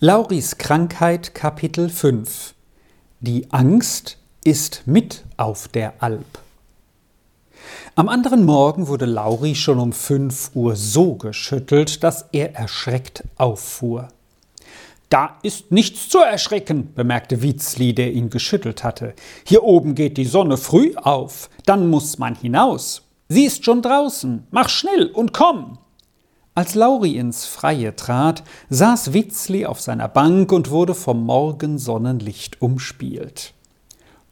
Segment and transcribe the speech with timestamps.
[0.00, 2.54] Lauris Krankheit Kapitel 5
[3.20, 6.40] Die Angst ist mit auf der Alp.
[7.94, 14.08] Am anderen Morgen wurde Lauri schon um fünf Uhr so geschüttelt, dass er erschreckt auffuhr.
[15.10, 19.14] Da ist nichts zu erschrecken, bemerkte Witzli, der ihn geschüttelt hatte.
[19.46, 23.02] Hier oben geht die Sonne früh auf, dann muss man hinaus.
[23.28, 25.78] Sie ist schon draußen, mach schnell und komm.
[26.56, 33.54] Als Lauri ins Freie trat, saß Witzli auf seiner Bank und wurde vom Morgensonnenlicht umspielt.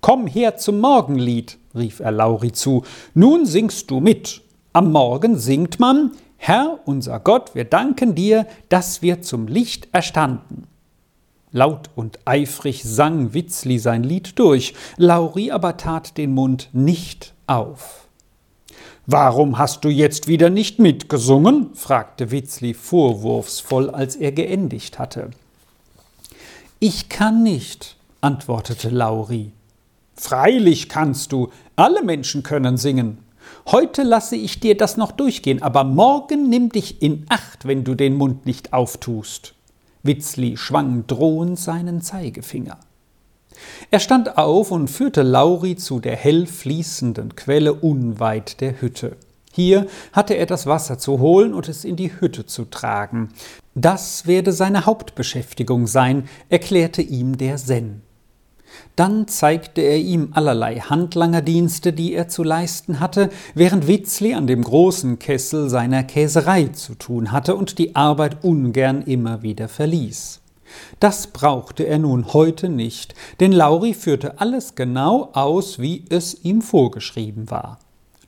[0.01, 4.41] Komm her zum Morgenlied, rief er Lauri zu, nun singst du mit.
[4.73, 10.69] Am Morgen singt man, Herr unser Gott, wir danken dir, dass wir zum Licht erstanden.
[11.51, 18.09] Laut und eifrig sang Witzli sein Lied durch, Lauri aber tat den Mund nicht auf.
[19.07, 21.75] Warum hast du jetzt wieder nicht mitgesungen?
[21.75, 25.31] fragte Witzli vorwurfsvoll, als er geendigt hatte.
[26.79, 29.51] Ich kann nicht, antwortete Lauri.
[30.15, 33.19] Freilich kannst du, alle Menschen können singen.
[33.67, 37.97] Heute lasse ich dir das noch durchgehen, aber morgen nimm dich in Acht, wenn du
[37.97, 39.55] den Mund nicht auftust.
[40.05, 42.79] Witzli schwang drohend seinen Zeigefinger.
[43.91, 49.17] Er stand auf und führte Lauri zu der hell fließenden Quelle unweit der Hütte.
[49.53, 53.29] Hier hatte er das Wasser zu holen und es in die Hütte zu tragen.
[53.75, 58.03] Das werde seine Hauptbeschäftigung sein, erklärte ihm der Sen.
[58.97, 64.63] Dann zeigte er ihm allerlei Handlangerdienste, die er zu leisten hatte, während Witzli an dem
[64.63, 70.42] großen Kessel seiner Käserei zu tun hatte und die Arbeit ungern immer wieder verließ.
[71.01, 76.63] Das brauchte er nun heute nicht, denn Lauri führte alles genau aus, wie es ihm
[76.63, 77.79] vorgeschrieben war.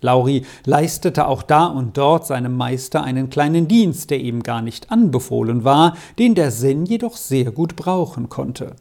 [0.01, 4.91] Lauri leistete auch da und dort seinem Meister einen kleinen Dienst, der ihm gar nicht
[4.91, 8.77] anbefohlen war, den der Sen jedoch sehr gut brauchen konnte.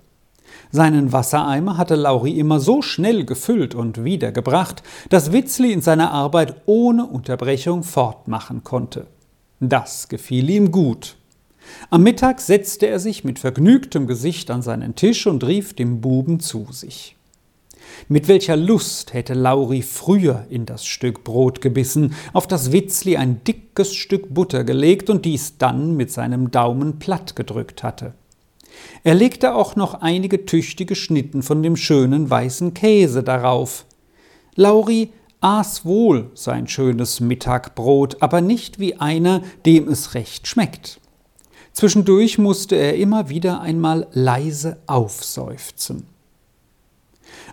[0.72, 6.56] Seinen Wassereimer hatte Lauri immer so schnell gefüllt und wiedergebracht, dass Witzli in seiner Arbeit
[6.66, 9.08] ohne Unterbrechung fortmachen konnte.
[9.60, 11.16] Das gefiel ihm gut.
[11.90, 16.40] Am Mittag setzte er sich mit vergnügtem Gesicht an seinen Tisch und rief dem Buben
[16.40, 17.16] zu sich.
[18.08, 23.44] Mit welcher Lust hätte Lauri früher in das Stück Brot gebissen, auf das Witzli ein
[23.44, 28.14] dickes Stück Butter gelegt und dies dann mit seinem Daumen platt gedrückt hatte.
[29.04, 33.86] Er legte auch noch einige tüchtige Schnitten von dem schönen weißen Käse darauf.
[34.56, 41.00] Lauri aß wohl sein schönes Mittagbrot, aber nicht wie einer, dem es recht schmeckt.
[41.74, 46.06] Zwischendurch musste er immer wieder einmal leise aufseufzen.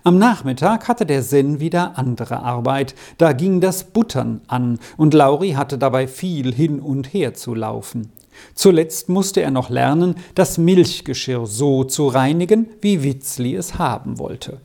[0.04, 5.52] Am Nachmittag hatte der Sen wieder andere Arbeit, da ging das Buttern an, und Lauri
[5.52, 8.12] hatte dabei viel hin und her zu laufen.
[8.54, 14.58] Zuletzt musste er noch lernen, das Milchgeschirr so zu reinigen, wie Witzli es haben wollte.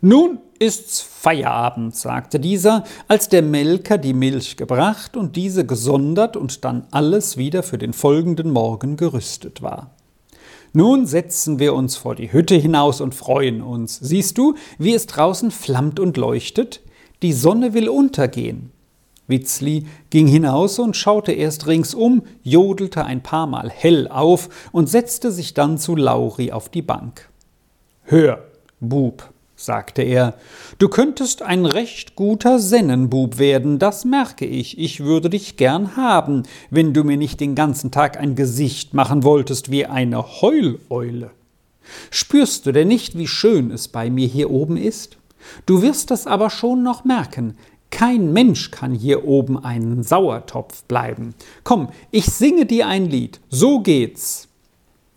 [0.00, 6.64] Nun ist's Feierabend, sagte dieser, als der Melker die Milch gebracht und diese gesondert und
[6.64, 9.90] dann alles wieder für den folgenden Morgen gerüstet war.
[10.72, 13.98] Nun setzen wir uns vor die Hütte hinaus und freuen uns.
[14.00, 16.80] Siehst du, wie es draußen flammt und leuchtet?
[17.22, 18.70] Die Sonne will untergehen.
[19.26, 25.32] Witzli ging hinaus und schaute erst ringsum, jodelte ein paar Mal hell auf und setzte
[25.32, 27.28] sich dann zu Lauri auf die Bank.
[28.04, 28.44] Hör,
[28.80, 30.34] Bub, sagte er,
[30.78, 36.44] du könntest ein recht guter Sennenbub werden, das merke ich, ich würde dich gern haben,
[36.70, 41.32] wenn du mir nicht den ganzen Tag ein Gesicht machen wolltest wie eine Heuleule.
[42.10, 45.18] Spürst du denn nicht, wie schön es bei mir hier oben ist?
[45.66, 47.56] Du wirst es aber schon noch merken,
[47.90, 51.34] kein Mensch kann hier oben ein Sauertopf bleiben.
[51.64, 54.47] Komm, ich singe dir ein Lied, so geht's.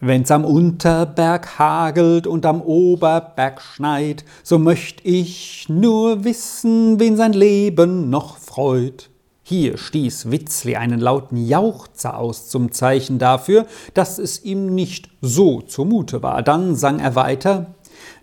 [0.04, 7.34] Wenn's am Unterberg hagelt und am Oberberg schneit, so möcht ich nur wissen, wen sein
[7.34, 9.12] Leben noch freut.
[9.44, 15.62] Hier stieß Witzli einen lauten Jauchzer aus zum Zeichen dafür, dass es ihm nicht so
[15.62, 16.42] zumute war.
[16.42, 17.76] Dann sang er weiter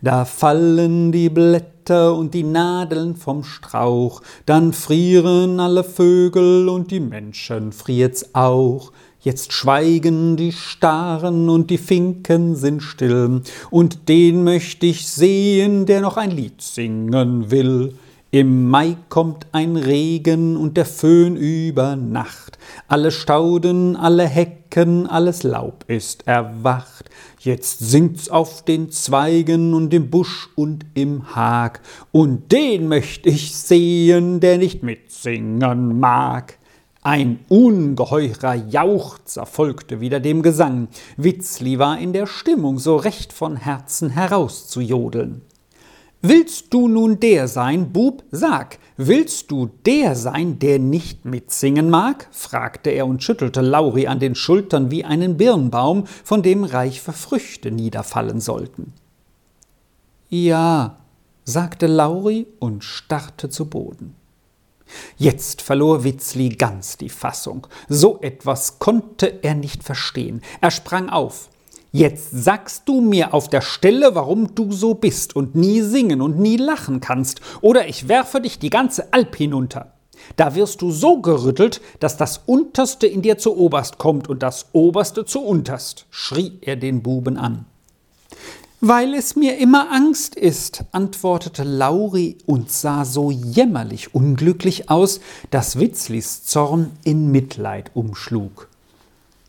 [0.03, 6.99] Da fallen die Blätter und die Nadeln vom Strauch, dann frieren alle Vögel und die
[6.99, 8.91] Menschen friert's auch.
[9.21, 16.01] Jetzt schweigen die Staren und die Finken sind still, und den möcht ich sehen, der
[16.01, 17.95] noch ein Lied singen will.
[18.31, 22.59] Im Mai kommt ein Regen und der Föhn über Nacht.
[22.87, 27.09] Alle Stauden, alle Hecken, alles Laub ist erwacht.
[27.41, 31.81] Jetzt singt's auf den Zweigen und im Busch und im Hag.
[32.13, 36.58] Und den möcht ich sehen, der nicht mitsingen mag.
[37.09, 40.89] Ein ungeheurer Jauchzer folgte wieder dem Gesang.
[41.17, 45.41] Witzli war in der Stimmung, so recht von Herzen herauszujodeln.
[46.21, 52.29] Willst du nun der sein, Bub, sag, willst du der sein, der nicht mitsingen mag?
[52.31, 57.71] fragte er und schüttelte Lauri an den Schultern wie einen Birnbaum, von dem reife Früchte
[57.71, 58.93] niederfallen sollten.
[60.29, 60.99] Ja,
[61.47, 64.15] sagte Lauri und starrte zu Boden.
[65.17, 67.67] Jetzt verlor Witzli ganz die Fassung.
[67.89, 70.43] So etwas konnte er nicht verstehen.
[70.61, 71.49] Er sprang auf.
[71.91, 76.39] Jetzt sagst du mir auf der Stelle, warum du so bist und nie singen und
[76.39, 79.93] nie lachen kannst, oder ich werfe dich die ganze Alp hinunter.
[80.37, 84.67] Da wirst du so gerüttelt, dass das Unterste in dir zu Oberst kommt und das
[84.73, 87.65] Oberste zu Unterst, schrie er den Buben an.
[88.81, 95.19] Weil es mir immer Angst ist, antwortete Lauri und sah so jämmerlich unglücklich aus,
[95.51, 98.69] dass Witzlis Zorn in Mitleid umschlug.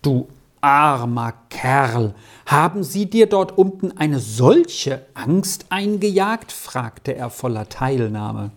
[0.02, 0.28] Du
[0.62, 2.16] Armer Kerl,
[2.48, 6.52] haben Sie dir dort unten eine solche Angst eingejagt?
[6.52, 8.50] fragte er voller Teilnahme.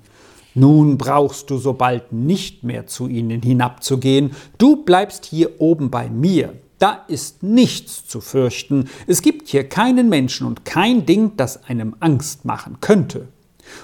[0.55, 6.09] Nun brauchst du so bald nicht mehr zu ihnen hinabzugehen, du bleibst hier oben bei
[6.09, 6.55] mir.
[6.82, 11.94] Da ist nichts zu fürchten, es gibt hier keinen Menschen und kein Ding, das einem
[12.00, 13.29] Angst machen könnte.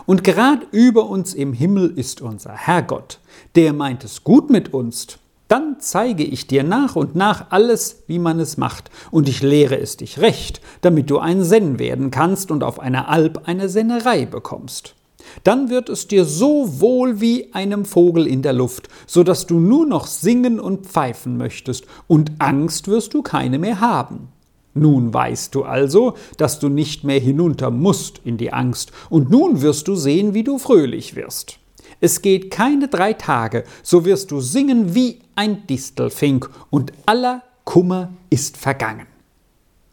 [0.05, 3.21] Und gerad über uns im Himmel ist unser Herrgott,
[3.55, 5.07] der meint es gut mit uns,
[5.47, 9.79] dann zeige ich dir nach und nach alles, wie man es macht, und ich lehre
[9.79, 14.27] es dich recht, damit du ein Senn werden kannst und auf einer Alp eine Sennerei
[14.27, 14.97] bekommst.
[15.45, 19.61] Dann wird es dir so wohl wie einem Vogel in der Luft, so dass du
[19.61, 24.29] nur noch singen und pfeifen möchtest, und Angst wirst du keine mehr haben.
[24.75, 29.63] Nun weißt du also, dass du nicht mehr hinunter musst in die Angst, und nun
[29.63, 31.59] wirst du sehen, wie du fröhlich wirst.
[32.01, 38.11] Es geht keine drei Tage, so wirst du singen wie ein Distelfink und aller Kummer
[38.31, 39.07] ist vergangen.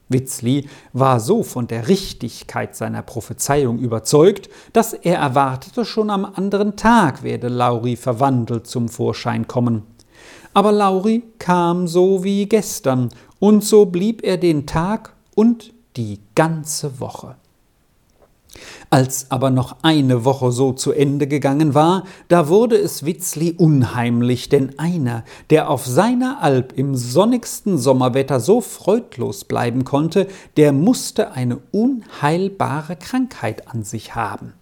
[0.09, 6.75] Witzli war so von der Richtigkeit seiner Prophezeiung überzeugt, dass er erwartete, schon am anderen
[6.75, 9.83] Tag werde Lauri verwandelt zum Vorschein kommen.
[10.53, 13.09] Aber Lauri kam so wie gestern,
[13.39, 17.35] und so blieb er den Tag und die ganze Woche.
[18.89, 24.49] Als aber noch eine Woche so zu Ende gegangen war, da wurde es Witzli unheimlich,
[24.49, 31.31] denn einer, der auf seiner Alp im sonnigsten Sommerwetter so freudlos bleiben konnte, der musste
[31.31, 34.53] eine unheilbare Krankheit an sich haben.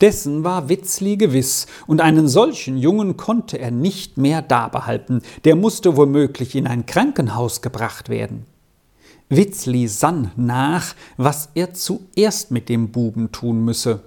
[0.00, 5.96] Dessen war Witzli gewiss, und einen solchen Jungen konnte er nicht mehr dabehalten, der musste
[5.96, 8.46] womöglich in ein Krankenhaus gebracht werden.
[9.34, 14.00] Witzli sann nach, was er zuerst mit dem Buben tun müsse.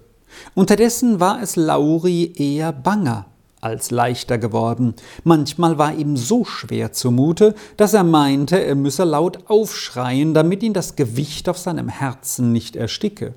[0.54, 3.26] Unterdessen war es Lauri eher banger
[3.60, 4.94] als leichter geworden.
[5.24, 10.74] Manchmal war ihm so schwer zumute, dass er meinte, er müsse laut aufschreien, damit ihn
[10.74, 13.34] das Gewicht auf seinem Herzen nicht ersticke.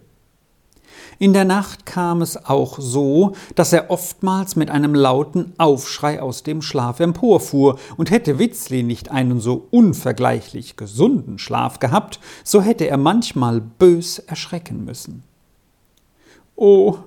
[1.20, 6.44] In der Nacht kam es auch so, dass er oftmals mit einem lauten Aufschrei aus
[6.44, 12.86] dem Schlaf emporfuhr, und hätte Witzli nicht einen so unvergleichlich gesunden Schlaf gehabt, so hätte
[12.86, 15.24] er manchmal bös erschrecken müssen.
[16.54, 16.98] Oh,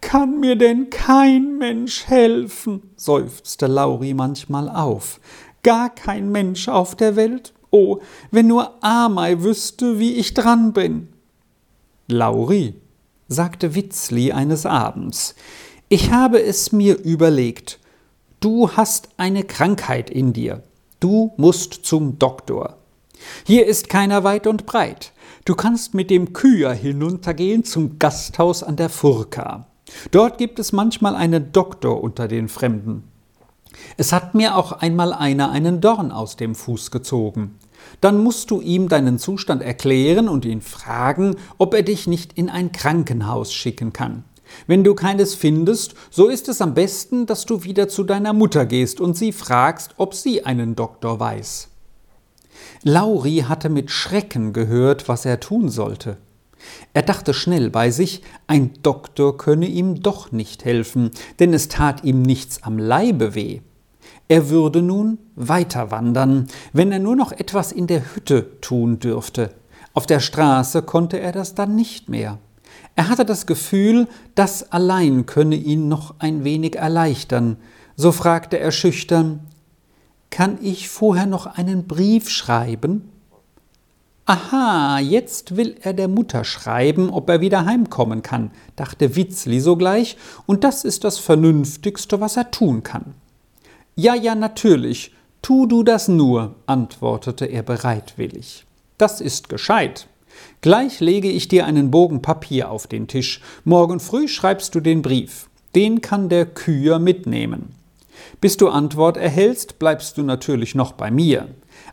[0.00, 2.82] kann mir denn kein Mensch helfen?
[2.96, 5.18] seufzte Lauri manchmal auf.
[5.64, 7.52] Gar kein Mensch auf der Welt?
[7.70, 7.98] Oh,
[8.30, 11.08] wenn nur Amei wüsste, wie ich dran bin.
[12.06, 12.74] Lauri,
[13.28, 15.34] sagte Witzli eines Abends,
[15.88, 17.78] ich habe es mir überlegt,
[18.40, 20.62] du hast eine Krankheit in dir,
[21.00, 22.78] du musst zum Doktor.
[23.44, 25.12] Hier ist keiner weit und breit.
[25.44, 29.66] Du kannst mit dem Küher hinuntergehen zum Gasthaus an der Furka.
[30.10, 33.04] Dort gibt es manchmal einen Doktor unter den Fremden.
[33.96, 37.58] Es hat mir auch einmal einer einen Dorn aus dem Fuß gezogen.
[38.00, 42.48] Dann musst du ihm deinen Zustand erklären und ihn fragen, ob er dich nicht in
[42.48, 44.24] ein Krankenhaus schicken kann.
[44.66, 48.66] Wenn du keines findest, so ist es am besten, dass du wieder zu deiner Mutter
[48.66, 51.68] gehst und sie fragst, ob sie einen Doktor weiß.
[52.82, 56.16] Lauri hatte mit Schrecken gehört, was er tun sollte.
[56.92, 62.04] Er dachte schnell bei sich, ein Doktor könne ihm doch nicht helfen, denn es tat
[62.04, 63.60] ihm nichts am Leibe weh.
[64.28, 69.54] Er würde nun weiter wandern, wenn er nur noch etwas in der Hütte tun dürfte.
[69.94, 72.38] Auf der Straße konnte er das dann nicht mehr.
[72.94, 77.56] Er hatte das Gefühl, das allein könne ihn noch ein wenig erleichtern.
[77.96, 79.40] So fragte er schüchtern
[80.30, 83.10] Kann ich vorher noch einen Brief schreiben?
[84.26, 90.18] Aha, jetzt will er der Mutter schreiben, ob er wieder heimkommen kann, dachte Witzli sogleich,
[90.44, 93.14] und das ist das Vernünftigste, was er tun kann.
[94.00, 95.10] Ja, ja, natürlich,
[95.42, 98.64] tu du das nur, antwortete er bereitwillig.
[98.96, 100.06] Das ist gescheit.
[100.60, 103.40] Gleich lege ich dir einen Bogen Papier auf den Tisch.
[103.64, 105.48] Morgen früh schreibst du den Brief.
[105.74, 107.74] Den kann der Küher mitnehmen.
[108.40, 111.48] Bis du Antwort erhältst, bleibst du natürlich noch bei mir.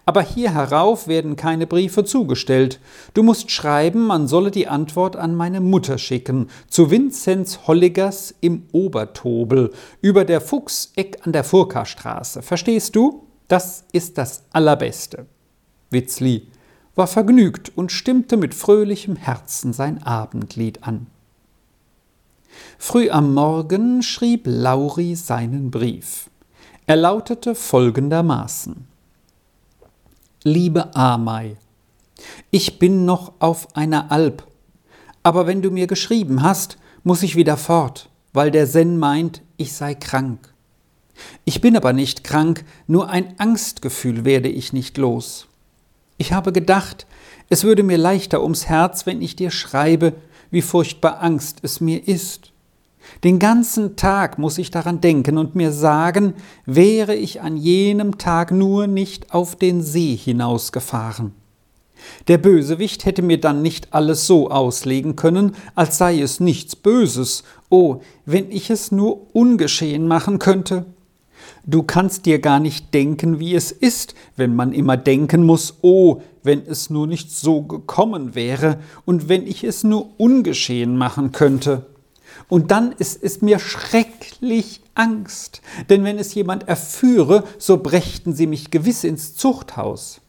[0.05, 2.79] Aber hier herauf werden keine Briefe zugestellt.
[3.13, 8.63] Du musst schreiben, man solle die Antwort an meine Mutter schicken, zu Vinzenz Holligers im
[8.71, 12.41] Obertobel, über der Fuchseck an der Furka-Straße.
[12.43, 13.23] Verstehst du?
[13.47, 15.25] Das ist das Allerbeste.
[15.89, 16.47] Witzli
[16.95, 21.07] war vergnügt und stimmte mit fröhlichem Herzen sein Abendlied an.
[22.77, 26.29] Früh am Morgen schrieb Lauri seinen Brief.
[26.87, 28.94] Er lautete folgendermaßen
[30.47, 31.57] Liebe Amei,
[32.51, 34.45] ich bin noch auf einer Alp,
[35.23, 39.73] aber wenn du mir geschrieben hast, muss ich wieder fort, weil der Sen meint, ich
[39.73, 40.53] sei krank.
[41.45, 45.47] Ich bin aber nicht krank, nur ein Angstgefühl werde ich nicht los.
[46.19, 47.07] Ich habe gedacht,
[47.49, 50.13] es würde mir leichter ums Herz, wenn ich dir schreibe,
[50.51, 52.51] wie furchtbar Angst es mir ist.
[53.23, 56.33] Den ganzen Tag muss ich daran denken und mir sagen,
[56.65, 61.33] wäre ich an jenem Tag nur nicht auf den See hinausgefahren.
[62.27, 67.43] Der Bösewicht hätte mir dann nicht alles so auslegen können, als sei es nichts Böses.
[67.69, 70.85] Oh, wenn ich es nur ungeschehen machen könnte.
[71.65, 76.21] Du kannst dir gar nicht denken, wie es ist, wenn man immer denken muss, oh,
[76.43, 81.87] wenn es nur nicht so gekommen wäre und wenn ich es nur ungeschehen machen könnte.
[82.49, 88.47] Und dann ist es mir schrecklich Angst, denn wenn es jemand erführe, so brächten sie
[88.47, 90.21] mich gewiss ins Zuchthaus.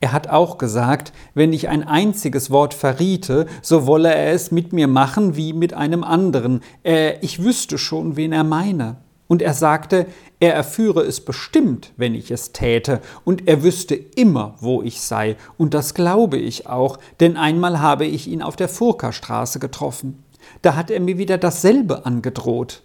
[0.00, 4.72] Er hat auch gesagt, wenn ich ein einziges Wort verriete, so wolle er es mit
[4.72, 6.60] mir machen wie mit einem anderen.
[6.84, 8.96] Äh, ich wüsste schon, wen er meine.
[9.26, 10.06] Und er sagte,
[10.40, 15.36] er erführe es bestimmt, wenn ich es täte, und er wüsste immer, wo ich sei,
[15.58, 20.24] und das glaube ich auch, denn einmal habe ich ihn auf der Furka-Straße getroffen.
[20.62, 22.82] Da hat er mir wieder dasselbe angedroht.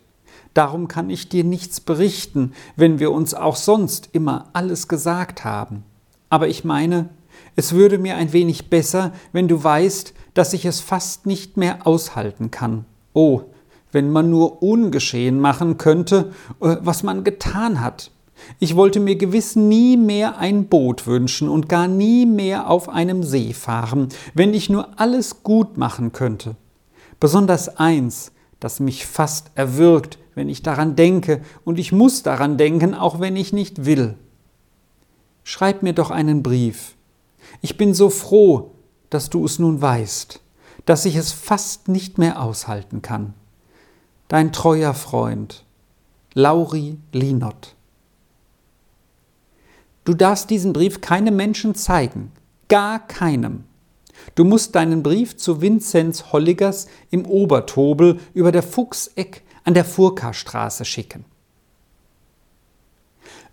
[0.54, 5.84] Darum kann ich dir nichts berichten, wenn wir uns auch sonst immer alles gesagt haben.
[6.30, 7.10] Aber ich meine,
[7.56, 11.86] es würde mir ein wenig besser, wenn du weißt, dass ich es fast nicht mehr
[11.86, 12.86] aushalten kann.
[13.14, 13.42] Oh,
[13.92, 18.12] wenn man nur ungeschehen machen könnte, äh, was man getan hat.
[18.60, 23.24] Ich wollte mir gewiss nie mehr ein Boot wünschen und gar nie mehr auf einem
[23.24, 26.56] See fahren, wenn ich nur alles gut machen könnte.
[27.24, 32.94] Besonders eins, das mich fast erwürgt, wenn ich daran denke, und ich muss daran denken,
[32.94, 34.18] auch wenn ich nicht will.
[35.46, 36.96] Schreib mir doch einen Brief.
[37.62, 38.72] Ich bin so froh,
[39.10, 40.42] dass du es nun weißt,
[40.84, 43.34] dass ich es fast nicht mehr aushalten kann
[44.34, 45.64] dein treuer Freund,
[46.34, 47.76] Lauri Linott.
[50.06, 52.32] Du darfst diesen Brief keinem Menschen zeigen,
[52.68, 53.66] gar keinem.
[54.36, 60.86] Du musst deinen Brief zu Vinzenz Holligers im Obertobel über der Fuchseck an der Furka-Straße
[60.86, 61.26] schicken.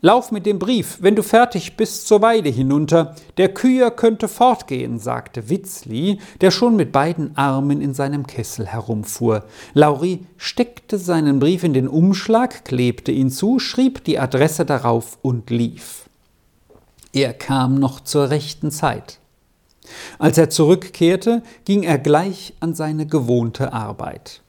[0.03, 3.15] Lauf mit dem Brief, wenn du fertig bist, zur Weide hinunter.
[3.37, 9.45] Der Küher könnte fortgehen, sagte Witzli, der schon mit beiden Armen in seinem Kessel herumfuhr.
[9.75, 15.51] Lauri steckte seinen Brief in den Umschlag, klebte ihn zu, schrieb die Adresse darauf und
[15.51, 16.09] lief.
[17.13, 19.20] Er kam noch zur rechten Zeit.
[20.19, 24.43] Als er zurückkehrte, ging er gleich an seine gewohnte Arbeit.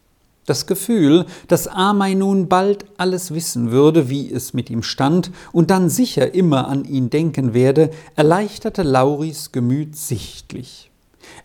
[0.46, 5.70] Das Gefühl, dass Amei nun bald alles wissen würde, wie es mit ihm stand, und
[5.70, 10.92] dann sicher immer an ihn denken werde, erleichterte Lauris Gemüt sichtlich.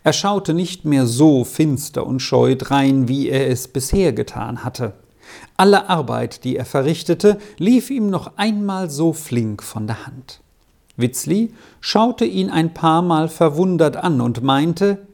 [0.03, 4.93] Er schaute nicht mehr so finster und scheu drein, wie er es bisher getan hatte.
[5.55, 10.41] Alle Arbeit, die er verrichtete, lief ihm noch einmal so flink von der Hand.
[10.97, 15.07] Witzli schaute ihn ein paar Mal verwundert an und meinte,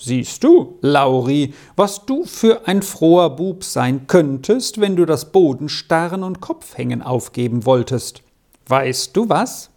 [0.00, 6.22] Siehst du, Lauri, was du für ein froher Bub sein könntest, wenn du das Bodenstarren
[6.22, 8.22] und Kopfhängen aufgeben wolltest.
[8.68, 9.70] Weißt du was?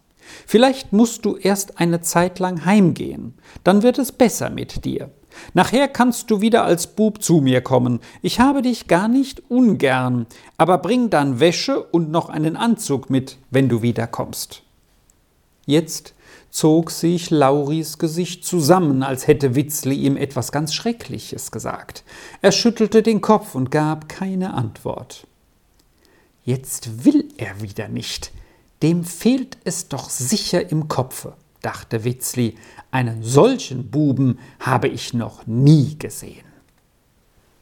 [0.46, 5.10] Vielleicht musst du erst eine Zeit lang heimgehen, dann wird es besser mit dir.
[5.54, 7.98] Nachher kannst du wieder als Bub zu mir kommen.
[8.20, 10.26] Ich habe dich gar nicht ungern,
[10.56, 14.62] aber bring dann Wäsche und noch einen Anzug mit, wenn du wiederkommst.
[15.66, 16.14] Jetzt
[16.50, 22.04] zog sich Lauris Gesicht zusammen, als hätte Witzli ihm etwas ganz Schreckliches gesagt.
[22.42, 25.26] Er schüttelte den Kopf und gab keine Antwort.
[26.44, 28.32] Jetzt will er wieder nicht.
[28.82, 32.56] Dem fehlt es doch sicher im Kopfe, dachte Witzli.
[32.90, 36.51] Einen solchen Buben habe ich noch nie gesehen.